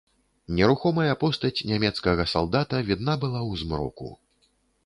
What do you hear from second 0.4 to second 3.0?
Нерухомая постаць нямецкага салдата